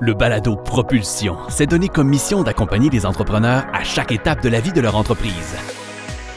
[0.00, 4.60] Le balado Propulsion s'est donné comme mission d'accompagner les entrepreneurs à chaque étape de la
[4.60, 5.54] vie de leur entreprise.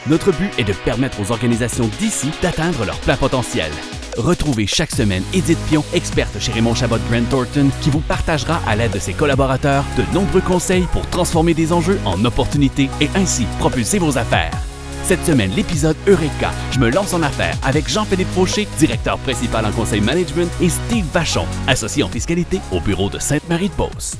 [0.06, 3.70] Notre but est de permettre aux organisations d'ici d'atteindre leur plein potentiel.
[4.16, 8.76] Retrouvez chaque semaine Edith Pion, experte chez Raymond Chabot Grant Thornton, qui vous partagera à
[8.76, 13.44] l'aide de ses collaborateurs de nombreux conseils pour transformer des enjeux en opportunités et ainsi
[13.58, 14.67] propulser vos affaires.
[15.08, 19.72] Cette semaine, l'épisode Eureka, je me lance en affaires avec Jean-Philippe Fauché, directeur principal en
[19.72, 24.18] conseil management, et Steve Vachon, associé en fiscalité au bureau de Sainte-Marie-de-Beauce.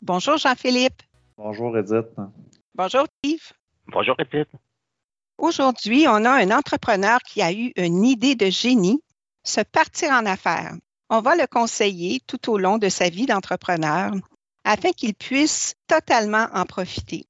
[0.00, 1.02] Bonjour Jean-Philippe.
[1.36, 2.06] Bonjour Edith.
[2.76, 3.42] Bonjour Steve.
[3.88, 4.52] Bonjour Edith.
[5.36, 9.02] Aujourd'hui, on a un entrepreneur qui a eu une idée de génie,
[9.42, 10.76] se partir en affaires.
[11.10, 14.12] On va le conseiller tout au long de sa vie d'entrepreneur
[14.62, 17.26] afin qu'il puisse totalement en profiter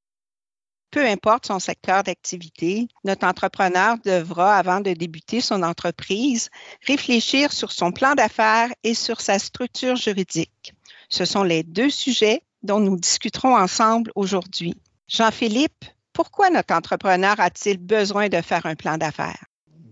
[0.95, 6.51] peu importe son secteur d'activité, notre entrepreneur devra, avant de débuter son entreprise,
[6.87, 10.73] réfléchir sur son plan d'affaires et sur sa structure juridique.
[11.09, 14.77] Ce sont les deux sujets dont nous discuterons ensemble aujourd'hui.
[15.09, 19.47] Jean-Philippe, pourquoi notre entrepreneur a-t-il besoin de faire un plan d'affaires?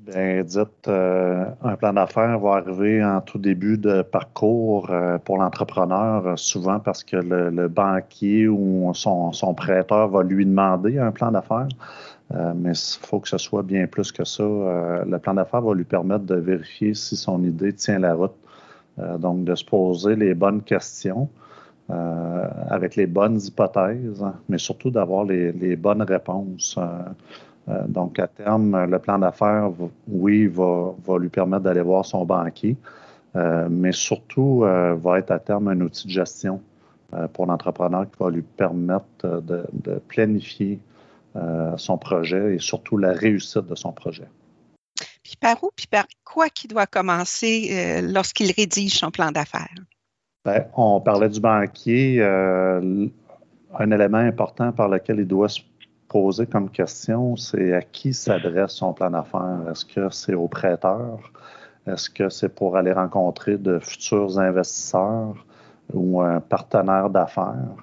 [0.04, 5.38] Bien, dites, euh, un plan d'affaires va arriver en tout début de parcours euh, pour
[5.38, 11.30] l'entrepreneur, euh, souvent parce que le, banquier ou son, prêteur va lui demander un plan
[11.30, 11.68] d'affaires.
[12.56, 14.42] mais il faut que ce soit bien plus que ça.
[14.42, 18.34] le plan d'affaires va lui permettre de vérifier si son idée tient la route.
[19.18, 21.28] donc, de se poser les bonnes questions.
[22.70, 26.78] avec les bonnes hypothèses, mais surtout d'avoir les, bonnes réponses.
[27.68, 29.70] Euh, donc, à terme, le plan d'affaires,
[30.08, 32.76] oui, va, lui permettre d'aller voir son banquier,
[33.36, 36.60] euh, mais surtout euh, va être à terme un outil de gestion
[37.34, 40.80] pour l'entrepreneur qui va lui permettre de, planifier
[41.76, 44.28] son projet et surtout la réussite de son projet.
[45.22, 49.68] Puis par où, puis par quoi qu'il doit commencer lorsqu'il rédige son plan d'affaires?
[50.46, 52.22] Bien, on parlait du banquier.
[52.22, 55.60] un élément important par lequel il doit se
[56.12, 59.60] poser comme question, c'est à qui s'adresse son plan d'affaires?
[59.70, 61.32] Est-ce que c'est aux prêteurs?
[61.86, 65.34] Est-ce que c'est pour aller rencontrer de futurs investisseurs
[65.94, 67.76] ou un partenaire d'affaires?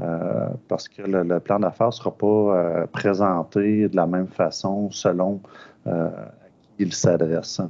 [0.00, 4.90] Euh, parce que le, plan d'affaires ne sera pas euh, présenté de la même façon
[4.90, 5.40] selon
[5.86, 7.60] euh, à qui il s'adresse.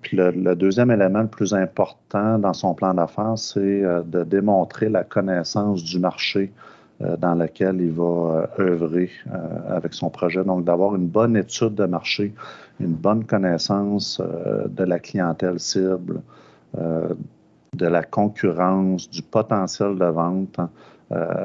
[0.00, 4.88] puis le, le, deuxième élément le plus important dans son plan d'affaires, c'est de démontrer
[4.88, 6.52] la connaissance du marché
[7.00, 10.44] dans lequel il va euh, œuvrer euh, avec son projet.
[10.44, 12.32] Donc, d'avoir une bonne étude de marché,
[12.80, 16.20] une bonne connaissance de la clientèle cible,
[16.76, 20.58] de la concurrence, du potentiel de vente.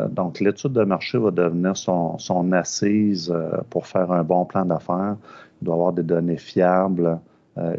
[0.09, 3.31] donc, l'étude de marché va devenir son, assise
[3.69, 5.17] pour faire un bon plan d'affaires.
[5.61, 7.19] Il doit avoir des données fiables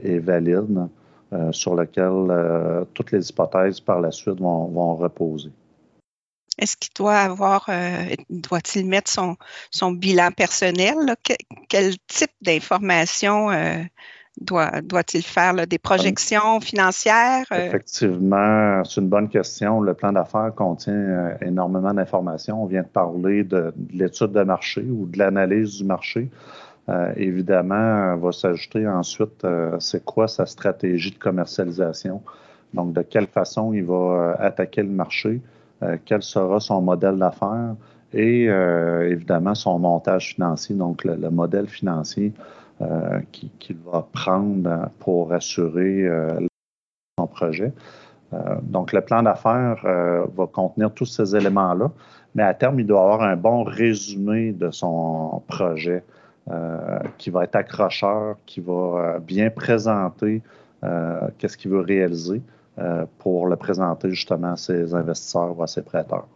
[0.04, 0.86] et valides
[1.50, 5.50] sur lesquelles toutes les hypothèses par la suite vont reposer.
[6.60, 9.36] Est-ce qu'il doit avoir, euh, doit-il mettre son,
[9.70, 10.94] son bilan personnel?
[11.68, 13.78] quel type d'informations euh,
[14.38, 15.66] doit, doit-il faire?
[15.66, 17.46] des projections financières?
[17.52, 17.68] Euh?
[17.68, 19.80] Effectivement, c'est une bonne question.
[19.80, 22.62] Le plan d'affaires contient énormément d'informations.
[22.62, 26.28] On vient de parler de, l'étude de marché ou de l'analyse du marché.
[27.16, 29.46] évidemment, va s'ajouter ensuite,
[29.78, 32.22] c'est quoi sa stratégie de commercialisation?
[32.74, 35.40] Donc, de quelle façon il va attaquer le marché?
[35.82, 37.74] Euh, quel sera son modèle d'affaires
[38.12, 42.32] et euh, évidemment son montage financier, donc le, modèle financier
[42.82, 46.08] euh, qu'il va prendre pour assurer
[47.18, 47.72] son projet.
[48.62, 51.90] donc, le plan d'affaires va contenir tous ces éléments-là,
[52.34, 56.02] mais à terme, il doit avoir un bon résumé de son projet
[57.18, 60.42] qui va être accrocheur, qui va bien présenter
[61.38, 62.40] qu'est-ce qu'il veut réaliser.
[62.80, 66.26] Euh, pour le présenter justement à ses investisseurs ou à ses prêteurs.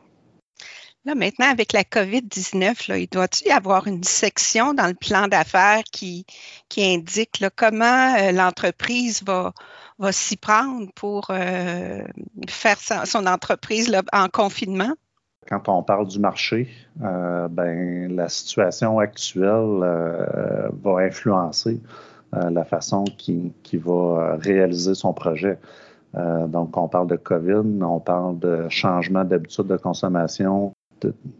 [1.06, 5.82] Là, maintenant, avec la COVID-19, il doit-il y avoir une section dans le plan d'affaires
[5.90, 6.26] qui,
[6.68, 9.54] qui indique comment euh, l'entreprise va,
[9.98, 12.02] va s'y prendre pour euh,
[12.46, 14.92] faire son, entreprise en confinement?
[15.48, 19.80] Quand on parle du marché, ben, la situation actuelle
[20.82, 21.80] va influencer
[22.32, 25.58] la façon qu'il qui va réaliser son projet.
[26.16, 30.72] Euh, donc, on parle de COVID, on parle de changement d'habitude de consommation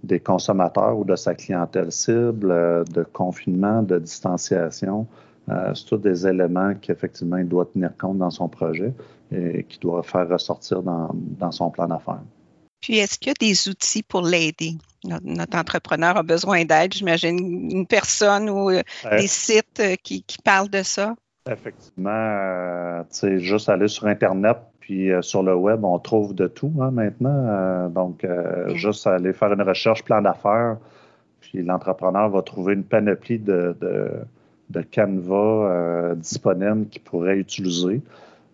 [0.03, 5.07] des consommateurs ou de sa clientèle cible, euh, de confinement, de distanciation.
[5.49, 8.93] Euh, c'est tous des éléments qu'effectivement il doit tenir compte dans son projet
[9.33, 12.23] et qu'il doit faire ressortir dans, son plan d'affaires.
[12.81, 14.73] Puis, est-ce qu'il y a des outils pour l'aider?
[15.05, 21.15] Notre, entrepreneur a besoin d'aide, j'imagine, une personne ou des sites qui parlent de ça?
[21.51, 23.03] Effectivement, euh,
[23.37, 27.47] juste aller sur Internet puis euh, sur le web, on trouve de tout hein, maintenant.
[27.47, 28.27] Euh, donc,
[28.75, 30.79] juste aller faire une recherche plan d'affaires,
[31.43, 34.11] puis l'entrepreneur va trouver une panoplie de, de,
[34.71, 38.01] de canevas disponibles qu'il pourrait utiliser.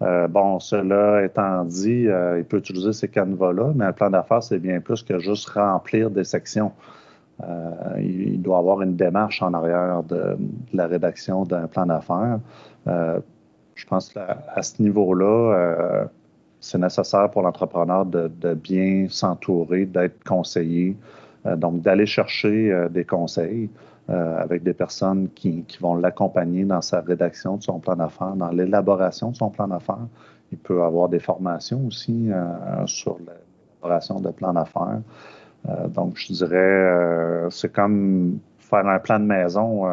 [0.00, 2.08] bon, cela étant dit,
[2.38, 6.10] il peut utiliser ces canevas-là, mais un plan d'affaires, c'est bien plus que juste remplir
[6.10, 6.72] des sections.
[7.98, 10.36] Il doit avoir une démarche en arrière de
[10.72, 12.38] la rédaction d'un plan d'affaires.
[12.86, 13.20] Euh,
[13.74, 16.04] je pense qu'à ce niveau-là, euh,
[16.60, 20.96] c'est nécessaire pour l'entrepreneur de, bien s'entourer, d'être conseillé,
[21.46, 23.70] euh, donc d'aller chercher des conseils
[24.08, 29.30] avec des personnes qui, vont l'accompagner dans sa rédaction de son plan d'affaires, dans l'élaboration
[29.30, 30.08] de son plan d'affaires.
[30.50, 32.28] Il peut avoir des formations aussi
[32.86, 34.98] sur l'élaboration de plans d'affaires.
[35.88, 39.84] Donc, je dirais, c'est comme faire un plan de maison.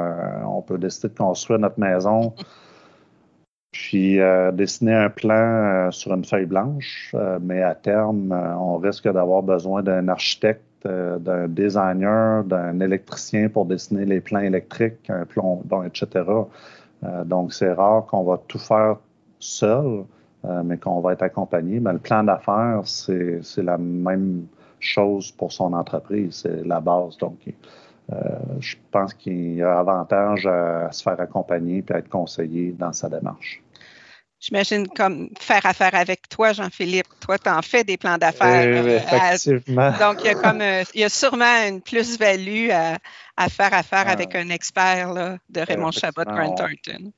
[0.46, 2.34] on peut décider de construire notre maison
[3.78, 8.78] puis euh, dessiner un plan euh, sur une feuille blanche, euh, mais à terme, on
[8.78, 15.25] risque d'avoir besoin d'un architecte, d'un designer, d'un électricien pour dessiner les plans électriques, un
[15.86, 16.24] etc.
[17.25, 18.98] donc, c'est rare qu'on va tout faire
[19.40, 20.06] seul,
[20.63, 21.80] mais qu'on va être accompagné.
[21.80, 24.46] Mais le plan d'affaires, c'est la même
[24.79, 27.18] chose pour son entreprise, c'est la base.
[27.18, 27.39] Donc,
[28.59, 32.94] je pense qu'il y a avantage à se faire accompagner et à être conseillé dans
[32.94, 33.62] sa démarche.
[34.39, 37.07] J'imagine comme faire affaire avec toi, Jean-Philippe.
[37.19, 38.83] Toi, tu en fais des plans d'affaires.
[38.83, 39.91] Oui, effectivement.
[40.00, 44.06] donc, il y, a comme, euh, il y a sûrement une plus-value à, faire affaire
[44.06, 44.12] ah.
[44.12, 47.12] avec un expert là, de Raymond Chabot Grant Thornton.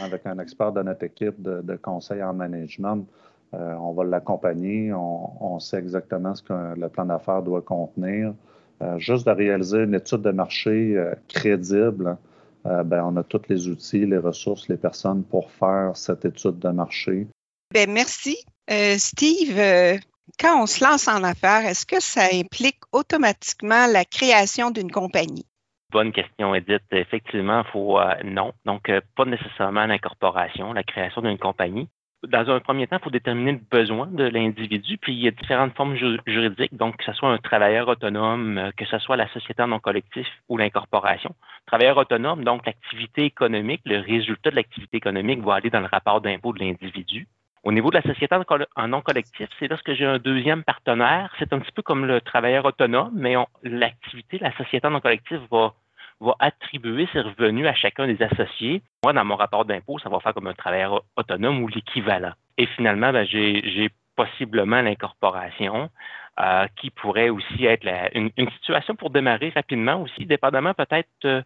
[0.00, 3.06] Avec un expert de notre équipe de, conseil en management,
[3.54, 4.92] euh, on va l'accompagner.
[4.92, 8.34] On, sait exactement ce que le plan d'affaires doit contenir.
[8.82, 12.18] Euh, juste de réaliser une étude de marché crédible.
[12.66, 16.58] Euh, ben, on a tous les outils, les ressources, les personnes pour faire cette étude
[16.58, 17.26] de marché.
[17.72, 18.36] Ben, merci.
[18.70, 19.96] Euh, Steve, euh,
[20.40, 25.46] quand on se lance en affaires, est-ce que ça implique automatiquement la création d'une compagnie?
[25.92, 26.82] Bonne question, Edith.
[26.90, 28.52] Effectivement, faut non.
[28.64, 31.88] Donc, pas nécessairement l'incorporation, la création d'une compagnie
[32.26, 35.30] dans un premier temps, il faut déterminer le besoin de l'individu, puis il y a
[35.30, 39.28] différentes formes juridiques, donc que ce soit un travailleur autonome, euh, que ce soit la
[39.28, 41.34] société en non collectif ou l'incorporation.
[41.66, 46.20] Travailleur autonome, donc l'activité économique, le résultat de l'activité économique va aller dans le rapport
[46.20, 47.28] d'impôt de l'individu.
[47.64, 48.34] Au niveau de la société
[48.76, 51.34] en non collectif, c'est lorsque j'ai un deuxième partenaire.
[51.38, 53.34] C'est un petit peu comme le travailleur autonome, mais
[53.64, 55.74] l'activité, la société en non collectif va
[56.20, 58.82] va attribuer ses revenus à chacun des associés.
[59.04, 62.32] Moi, dans mon rapport d'impôt, ça va faire comme un travailleur autonome ou l'équivalent.
[62.58, 65.90] Et finalement, ben, j'ai possiblement l'incorporation
[66.38, 71.42] euh, qui pourrait aussi être une, situation pour démarrer rapidement aussi, dépendamment peut-être euh,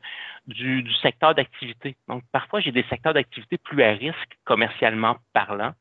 [0.46, 1.96] du, secteur d'activité.
[2.08, 5.72] Donc, parfois, j'ai des secteurs d'activité plus à risque commercialement parlant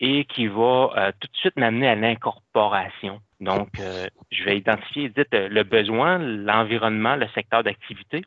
[0.00, 3.20] et qui va euh, tout de suite m'amener à l'incorporation.
[3.44, 8.24] Donc, euh, je vais identifier, dites, euh, le besoin, l'environnement, le secteur d'activité.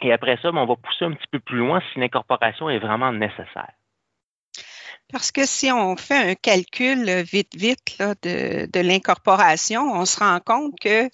[0.00, 2.80] Et après ça, ben, on va pousser un petit peu plus loin si l'incorporation est
[2.80, 3.70] vraiment nécessaire.
[5.12, 10.74] Parce que si on fait un calcul vite, vite de, l'incorporation, on se rend compte
[10.80, 11.08] que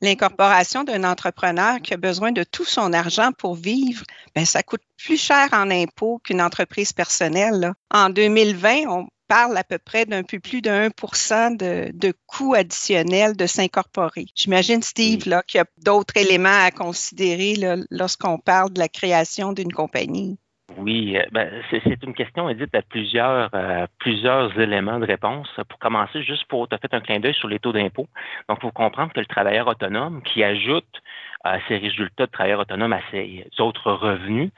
[0.00, 4.04] l'incorporation d'un entrepreneur qui a besoin de tout son argent pour vivre,
[4.34, 7.72] ben ça coûte plus cher en impôts qu'une entreprise personnelle.
[7.90, 12.54] En 2020, on parle à peu près d'un peu plus de 1 de, de coûts
[12.54, 14.26] additionnels de s'incorporer.
[14.34, 17.54] J'imagine, Steve, là, qu'il y a d'autres éléments à considérer
[17.90, 20.36] lorsqu'on parle de la création d'une compagnie.
[20.76, 25.48] Oui, euh, ben, c'est une question, Edith, à plusieurs, euh, plusieurs éléments de réponse.
[25.68, 28.08] Pour commencer, juste pour te faire un clin d'œil sur les taux d'impôt.
[28.48, 31.02] Donc, il faut comprendre que le travailleur autonome qui ajoute
[31.46, 34.50] euh, ses résultats de travailleur autonome à ses autres revenus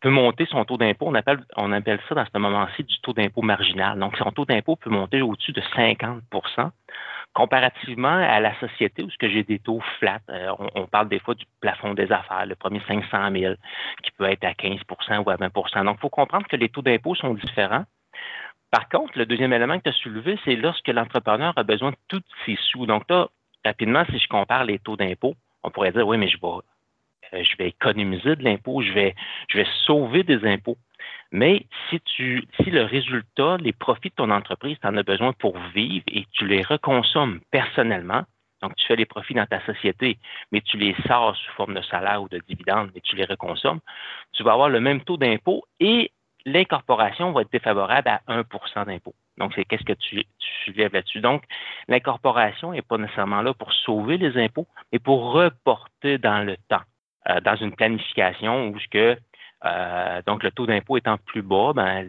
[0.00, 1.06] peut monter son taux d'impôt.
[1.08, 3.98] On appelle, ça dans ce moment-ci du taux d'impôt marginal.
[3.98, 6.70] Donc, son taux d'impôt peut monter au-dessus de 50%
[7.32, 10.20] comparativement à la société où j'ai des taux flats.
[10.30, 13.54] Euh, on, parle des fois du plafond des affaires, le premier 500 000
[14.02, 16.80] qui peut être à 15% ou à 20% Donc, il faut comprendre que les taux
[16.80, 17.84] d'impôt sont différents.
[18.70, 21.96] Par contre, le deuxième élément que tu as soulevé, c'est lorsque l'entrepreneur a besoin de
[22.08, 22.86] tous ses sous.
[22.86, 23.28] Donc là,
[23.64, 26.62] rapidement, si je compare les taux d'impôt, on pourrait dire, oui, mais je vais,
[27.32, 29.14] je vais économiser de l'impôt, je vais,
[29.48, 30.78] je vais sauver des impôts.
[31.32, 35.32] Mais si tu, si le résultat, les profits de ton entreprise, tu en as besoin
[35.32, 38.22] pour vivre et tu les reconsommes personnellement,
[38.62, 40.18] donc tu fais les profits dans ta société,
[40.52, 43.80] mais tu les sors sous forme de salaire ou de dividendes, mais tu les reconsommes,
[44.32, 46.10] tu vas avoir le même taux d'impôt et
[46.46, 49.14] l'incorporation va être défavorable à 1% d'impôt.
[49.36, 51.20] Donc, c'est qu'est-ce que tu, tu lèves là-dessus.
[51.20, 51.42] Donc,
[51.88, 56.76] l'incorporation n'est pas nécessairement là pour sauver les impôts, mais pour reporter dans le temps,
[56.78, 56.95] euh,
[57.42, 59.16] dans une planification où ce que
[59.64, 62.06] Euh, donc, le taux d'impôt étant plus bas, ben,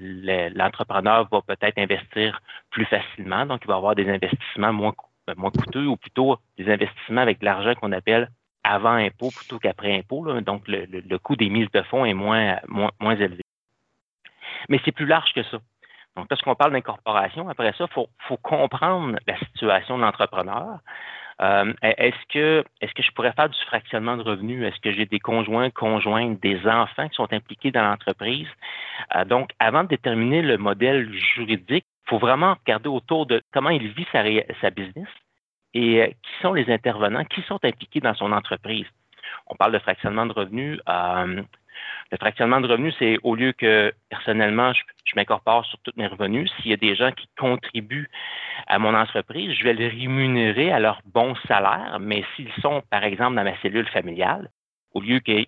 [0.56, 3.46] l'entrepreneur va peut-être investir plus facilement.
[3.46, 4.94] Donc, il va avoir des investissements moins,
[5.26, 8.30] ben, moins coûteux ou plutôt des investissements avec l'argent qu'on appelle
[8.64, 10.42] avant impôt plutôt qu'après impôt.
[10.42, 13.42] Donc, le, coût des mises de fonds est moins, moins, moins élevé.
[14.70, 15.60] Mais c'est plus large que ça.
[16.18, 20.80] Donc, lorsqu'on parle d'incorporation, après ça, il faut, faut, comprendre la situation de l'entrepreneur.
[21.42, 24.64] Euh, est-ce que est-ce que je pourrais faire du fractionnement de revenus?
[24.64, 28.48] Est-ce que j'ai des conjoints, conjointes, des enfants qui sont impliqués dans l'entreprise?
[29.16, 33.70] Euh, donc, avant de déterminer le modèle juridique, il faut vraiment regarder autour de comment
[33.70, 34.24] il vit sa,
[34.62, 35.08] sa business
[35.76, 38.88] et euh, qui sont les intervenants, qui sont impliqués dans son entreprise.
[39.46, 40.80] On parle de fractionnement de revenus.
[42.12, 44.82] Le fractionnement de revenus, c'est au lieu que personnellement, je,
[45.16, 48.10] m'incorpore sur tous mes revenus, s'il y a des gens qui contribuent
[48.68, 53.04] à mon entreprise, je vais les rémunérer à leur bon salaire, mais s'ils sont, par
[53.04, 54.50] exemple, dans ma cellule familiale,
[54.94, 55.44] au lieu que,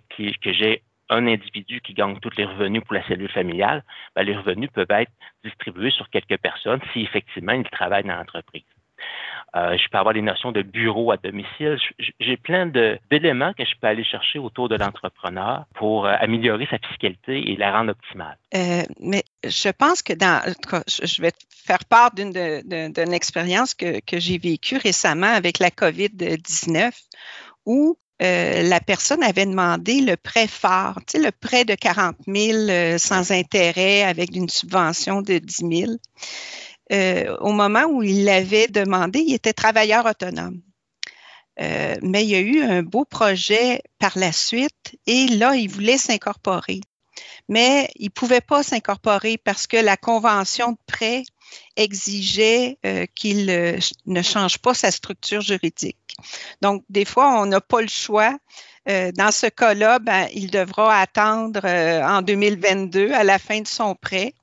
[0.46, 3.84] j'ai un individu qui gagne tous les revenus pour la cellule familiale,
[4.16, 5.12] ben, les revenus peuvent être
[5.44, 8.64] distribués sur quelques personnes si effectivement ils travaillent dans l'entreprise.
[9.56, 11.78] Euh, je peux avoir des notions de bureau à domicile.
[12.20, 16.78] J'ai plein d'éléments que je peux aller chercher autour de l'entrepreneur pour euh, améliorer sa
[16.78, 18.38] fiscalité et la rendre optimale.
[18.54, 20.42] Euh, mais je pense que dans,
[20.88, 26.92] je vais faire part d'une expérience que, que j'ai vécue récemment avec la COVID-19
[27.66, 30.52] où la personne avait demandé le prêt tu
[31.08, 35.92] sais, le prêt de 40 000 sans intérêt avec une subvention de 10 000.
[36.92, 40.62] Euh, au moment où il l'avait demandé, il était travailleur autonome.
[41.62, 45.70] Euh, mais il y a eu un beau projet par la suite et là, il
[45.70, 46.82] voulait s'incorporer.
[47.48, 51.24] Mais il ne pouvait pas s'incorporer parce que la convention de prêt
[51.76, 53.46] exigeait euh, qu'il
[54.06, 56.16] ne change pas sa structure juridique.
[56.62, 58.38] Donc, des fois, on n'a pas le choix.
[58.86, 64.34] dans ce cas-là, ben, il devra attendre en 2022 à la fin de son prêt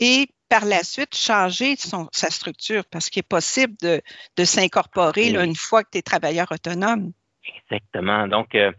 [0.00, 5.82] et par la suite changer sa structure parce qu'il est possible de, s'incorporer une fois
[5.82, 7.12] que tu es travailleur autonome.
[7.56, 8.28] Exactement.
[8.28, 8.70] Donc, euh,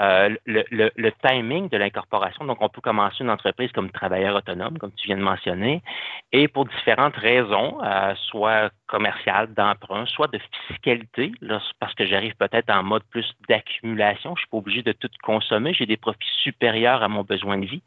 [0.00, 2.44] euh, le, timing de l'incorporation.
[2.44, 5.82] Donc, on peut commencer une entreprise comme travailleur autonome, comme tu viens de mentionner,
[6.30, 10.38] et pour différentes raisons, euh, soit commerciales, d'emprunt, soit de
[10.68, 11.32] fiscalité,
[11.80, 15.74] parce que j'arrive peut-être en mode plus d'accumulation, je suis pas obligé de tout consommer,
[15.74, 17.82] j'ai des profits supérieurs à mon besoin de vie.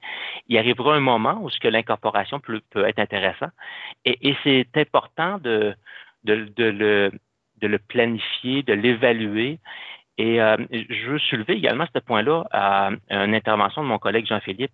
[0.49, 3.51] Il arrivera un moment où ce que l'incorporation peut, être intéressant,
[4.03, 5.75] et, c'est important de
[6.25, 9.59] le planifier, de l'évaluer
[10.21, 14.71] et euh, je veux soulever également ce point-là à une intervention de mon collègue Jean-Philippe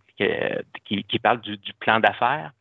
[0.83, 2.51] qui, parle du, plan d'affaires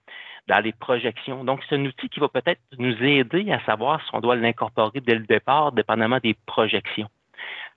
[0.46, 1.42] dans les projections.
[1.42, 5.00] Donc, c'est un outil qui va peut-être nous aider à savoir si on doit l'incorporer
[5.00, 7.08] dès le départ, dépendamment des projections.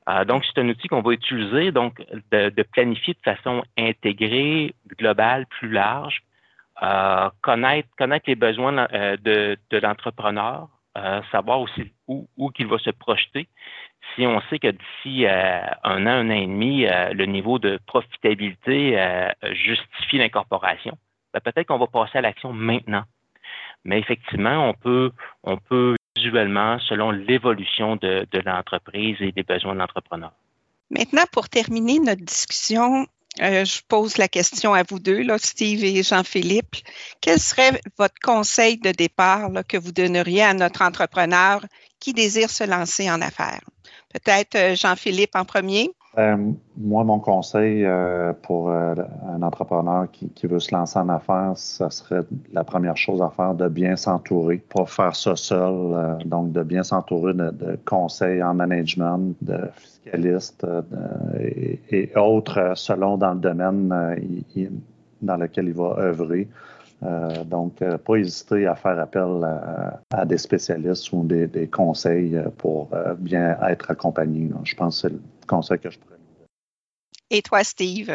[0.07, 5.47] Euh, donc, c'est un outil qu'on va utiliser, donc, de, planifier de façon intégrée, globale,
[5.47, 6.21] plus large,
[6.83, 7.89] euh, connaître,
[8.27, 8.87] les besoins
[9.23, 10.67] de, l'entrepreneur,
[11.31, 13.47] savoir aussi où, où il va se projeter,
[14.15, 17.59] si on sait que d'ici euh, un an, un an et demi, euh, le niveau
[17.59, 20.97] de profitabilité euh, justifie l'incorporation,
[21.33, 23.03] ben, peut-être qu'on va passer à l'action maintenant.
[23.85, 24.73] Mais effectivement,
[25.43, 30.31] on peut, visuellement, selon l'évolution de, l'entreprise et des besoins de l'entrepreneur.
[30.89, 33.05] Maintenant, pour terminer notre discussion,
[33.37, 36.75] je pose la question à vous deux, Steve et Jean-Philippe.
[37.21, 41.65] Quel serait votre conseil de départ que vous donneriez à notre entrepreneur
[42.01, 43.61] qui désire se lancer en affaires?
[44.13, 45.91] Peut-être euh, Jean-Philippe en premier.
[46.17, 46.35] Euh,
[46.75, 52.23] moi, mon conseil euh, pour un entrepreneur qui, veut se lancer en affaires, ce serait
[52.51, 56.17] la première chose à faire de bien s'entourer, pas faire ça seul.
[56.25, 60.65] donc, de bien s'entourer de, conseils en management, de fiscalistes
[61.91, 63.89] et, autres selon dans le domaine
[65.21, 66.47] dans lequel il va œuvrer.
[67.03, 69.45] Euh, donc, euh, pas hésiter à faire appel
[70.11, 74.49] à, des spécialistes ou des, conseils euh, pour bien être accompagné.
[74.63, 76.47] Je pense que c'est le conseil que je pourrais donner.
[77.29, 78.11] Et toi, Steve?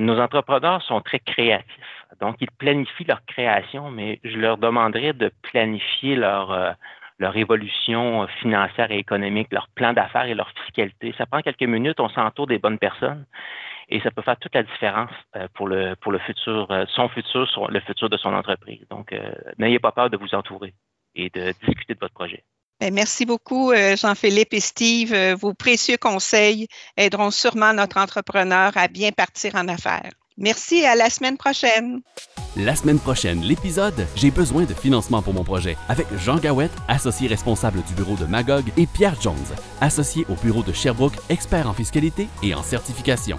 [0.00, 1.64] nos entrepreneurs sont très créatifs.
[2.20, 6.74] Donc, ils planifient leur création, mais je leur demanderais de planifier leur,
[7.18, 11.14] leur évolution financière et économique, leur plan d'affaires et leur fiscalité.
[11.18, 13.24] Ça prend quelques minutes, on s'entoure des bonnes personnes
[13.88, 17.08] et ça peut faire toute la différence euh, pour le pour le futur, euh, son
[17.08, 18.80] futur, le futur de son entreprise.
[18.90, 20.74] Donc, euh, n'ayez pas peur de vous entourer
[21.14, 22.44] et de discuter de votre projet.
[22.80, 25.12] Ben, merci beaucoup, Jean-Philippe et Steve.
[25.34, 30.12] Vos précieux conseils aideront sûrement notre entrepreneur à bien partir en affaires.
[30.38, 32.00] Merci et à la semaine prochaine.
[32.56, 37.26] La semaine prochaine, l'épisode J'ai besoin de financement pour mon projet avec Jean Gawette, associé
[37.26, 39.34] responsable du bureau de Magog, et Pierre Jones,
[39.80, 43.38] associé au bureau de Sherbrooke, expert en fiscalité et en certification.